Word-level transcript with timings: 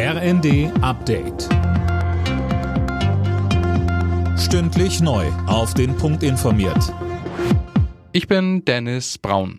RND 0.00 0.70
Update. 0.80 1.48
Stündlich 4.38 5.00
neu. 5.00 5.26
Auf 5.48 5.74
den 5.74 5.96
Punkt 5.96 6.22
informiert. 6.22 6.94
Ich 8.12 8.28
bin 8.28 8.64
Dennis 8.64 9.18
Braun. 9.18 9.58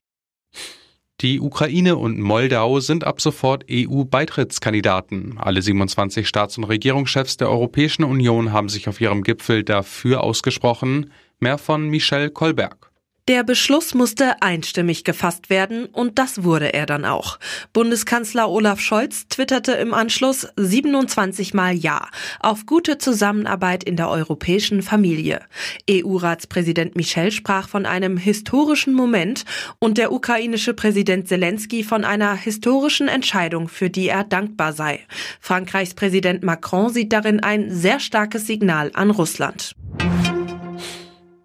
Die 1.20 1.41
Ukraine 1.41 1.97
und 1.97 2.21
Moldau 2.21 2.79
sind 2.79 3.04
ab 3.04 3.20
sofort 3.20 3.65
EU-Beitrittskandidaten. 3.70 5.38
Alle 5.38 5.62
27 5.62 6.25
Staats- 6.25 6.58
und 6.58 6.63
Regierungschefs 6.63 7.35
der 7.35 7.49
Europäischen 7.49 8.06
Union 8.06 8.53
haben 8.53 8.69
sich 8.69 8.87
auf 8.87 9.01
ihrem 9.01 9.24
Gipfel 9.24 9.65
dafür 9.65 10.24
ausgesprochen. 10.24 11.12
Mehr 11.42 11.58
von 11.58 11.90
Michel 11.90 12.29
Kolberg. 12.29 12.88
Der 13.29 13.43
Beschluss 13.43 13.93
musste 13.93 14.41
einstimmig 14.41 15.03
gefasst 15.03 15.51
werden 15.51 15.85
und 15.85 16.17
das 16.17 16.43
wurde 16.43 16.73
er 16.73 16.88
dann 16.88 17.05
auch. 17.05 17.38
Bundeskanzler 17.73 18.49
Olaf 18.49 18.79
Scholz 18.79 19.27
twitterte 19.27 19.73
im 19.73 19.93
Anschluss 19.93 20.48
27 20.55 21.53
Mal 21.53 21.75
Ja 21.75 22.07
auf 22.39 22.65
gute 22.65 22.97
Zusammenarbeit 22.97 23.84
in 23.84 23.97
der 23.97 24.09
europäischen 24.09 24.81
Familie. 24.81 25.41
EU-Ratspräsident 25.87 26.95
Michel 26.95 27.29
sprach 27.29 27.70
von 27.70 27.85
einem 27.85 28.17
historischen 28.17 28.95
Moment 28.95 29.45
und 29.77 29.99
der 29.99 30.11
ukrainische 30.11 30.73
Präsident 30.73 31.27
Zelensky 31.27 31.84
von 31.84 32.05
einer 32.05 32.34
historischen 32.34 33.09
Entscheidung, 33.09 33.67
für 33.67 33.91
die 33.91 34.07
er 34.07 34.23
dankbar 34.23 34.73
sei. 34.73 35.01
Frankreichs 35.39 35.93
Präsident 35.93 36.41
Macron 36.41 36.91
sieht 36.91 37.13
darin 37.13 37.41
ein 37.41 37.70
sehr 37.70 37.99
starkes 37.99 38.48
Signal 38.48 38.89
an 38.95 39.11
Russland. 39.11 39.75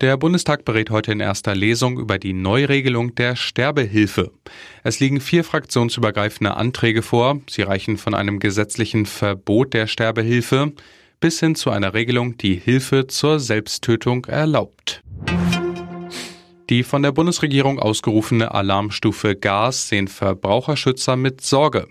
Der 0.04 0.18
Bundestag 0.18 0.66
berät 0.66 0.90
heute 0.90 1.12
in 1.12 1.20
erster 1.20 1.54
Lesung 1.54 1.98
über 1.98 2.18
die 2.18 2.34
Neuregelung 2.34 3.14
der 3.14 3.36
Sterbehilfe. 3.36 4.32
Es 4.82 5.00
liegen 5.00 5.18
vier 5.18 5.44
fraktionsübergreifende 5.44 6.58
Anträge 6.58 7.00
vor. 7.00 7.40
Sie 7.48 7.62
reichen 7.62 7.96
von 7.96 8.12
einem 8.12 8.38
gesetzlichen 8.38 9.06
Verbot 9.06 9.72
der 9.72 9.86
Sterbehilfe 9.86 10.74
bis 11.20 11.40
hin 11.40 11.54
zu 11.54 11.70
einer 11.70 11.94
Regelung, 11.94 12.36
die 12.36 12.54
Hilfe 12.54 13.06
zur 13.06 13.40
Selbsttötung 13.40 14.26
erlaubt. 14.26 15.02
Die 16.68 16.82
von 16.82 17.02
der 17.02 17.12
Bundesregierung 17.12 17.78
ausgerufene 17.78 18.52
Alarmstufe 18.52 19.34
Gas 19.34 19.88
sehen 19.88 20.08
Verbraucherschützer 20.08 21.16
mit 21.16 21.40
Sorge. 21.40 21.88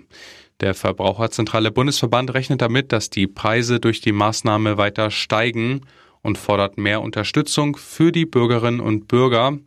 Der 0.59 0.75
Verbraucherzentrale 0.75 1.71
Bundesverband 1.71 2.31
rechnet 2.35 2.61
damit, 2.61 2.91
dass 2.91 3.09
die 3.09 3.25
Preise 3.25 3.79
durch 3.79 4.01
die 4.01 4.11
Maßnahme 4.11 4.77
weiter 4.77 5.09
steigen 5.09 5.81
und 6.23 6.37
fordert 6.37 6.77
mehr 6.77 7.01
Unterstützung 7.01 7.77
für 7.77 8.11
die 8.11 8.25
Bürgerinnen 8.25 8.79
und 8.79 9.07
Bürger. 9.07 9.59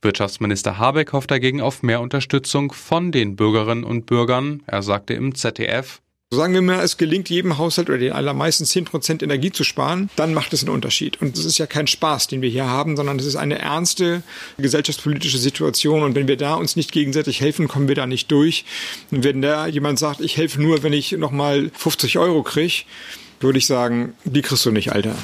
Wirtschaftsminister 0.00 0.78
Habeck 0.78 1.12
hofft 1.12 1.30
dagegen 1.30 1.60
auf 1.60 1.82
mehr 1.82 2.00
Unterstützung 2.00 2.72
von 2.72 3.12
den 3.12 3.36
Bürgerinnen 3.36 3.84
und 3.84 4.06
Bürgern. 4.06 4.62
Er 4.66 4.82
sagte 4.82 5.14
im 5.14 5.34
ZDF, 5.34 6.00
Sagen 6.30 6.52
wir 6.52 6.60
mal, 6.60 6.84
es 6.84 6.98
gelingt 6.98 7.30
jedem 7.30 7.56
Haushalt 7.56 7.88
oder 7.88 7.96
den 7.96 8.12
allermeisten 8.12 8.64
10% 8.64 9.22
Energie 9.22 9.50
zu 9.50 9.64
sparen, 9.64 10.10
dann 10.14 10.34
macht 10.34 10.52
es 10.52 10.62
einen 10.62 10.74
Unterschied. 10.74 11.18
Und 11.22 11.38
es 11.38 11.46
ist 11.46 11.56
ja 11.56 11.66
kein 11.66 11.86
Spaß, 11.86 12.26
den 12.26 12.42
wir 12.42 12.50
hier 12.50 12.66
haben, 12.66 12.96
sondern 12.96 13.18
es 13.18 13.24
ist 13.24 13.36
eine 13.36 13.58
ernste 13.58 14.22
gesellschaftspolitische 14.58 15.38
Situation. 15.38 16.02
Und 16.02 16.14
wenn 16.14 16.28
wir 16.28 16.36
da 16.36 16.56
uns 16.56 16.76
nicht 16.76 16.92
gegenseitig 16.92 17.40
helfen, 17.40 17.66
kommen 17.66 17.88
wir 17.88 17.94
da 17.94 18.06
nicht 18.06 18.30
durch. 18.30 18.66
Und 19.10 19.24
wenn 19.24 19.40
da 19.40 19.66
jemand 19.68 19.98
sagt, 19.98 20.20
ich 20.20 20.36
helfe 20.36 20.60
nur, 20.60 20.82
wenn 20.82 20.92
ich 20.92 21.12
nochmal 21.12 21.70
50 21.72 22.18
Euro 22.18 22.42
kriege, 22.42 22.84
würde 23.40 23.58
ich 23.58 23.66
sagen, 23.66 24.12
die 24.24 24.42
kriegst 24.42 24.66
du 24.66 24.70
nicht, 24.70 24.92
Alter. 24.92 25.14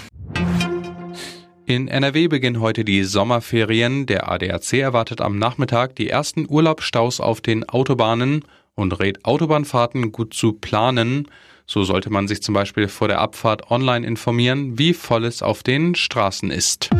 In 1.66 1.88
NRW 1.88 2.28
beginnen 2.28 2.60
heute 2.60 2.84
die 2.84 3.04
Sommerferien. 3.04 4.04
Der 4.04 4.30
ADAC 4.30 4.74
erwartet 4.74 5.22
am 5.22 5.38
Nachmittag 5.38 5.96
die 5.96 6.10
ersten 6.10 6.46
Urlaubsstaus 6.46 7.20
auf 7.20 7.40
den 7.40 7.66
Autobahnen 7.66 8.44
und 8.74 8.98
rät 9.00 9.24
Autobahnfahrten 9.24 10.12
gut 10.12 10.34
zu 10.34 10.52
planen. 10.52 11.28
So 11.66 11.82
sollte 11.82 12.10
man 12.10 12.28
sich 12.28 12.42
zum 12.42 12.52
Beispiel 12.52 12.88
vor 12.88 13.08
der 13.08 13.22
Abfahrt 13.22 13.70
online 13.70 14.06
informieren, 14.06 14.78
wie 14.78 14.92
voll 14.92 15.24
es 15.24 15.42
auf 15.42 15.62
den 15.62 15.94
Straßen 15.94 16.50
ist. 16.50 16.90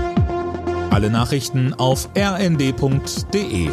Alle 0.88 1.10
Nachrichten 1.10 1.74
auf 1.74 2.08
rnd.de 2.16 3.68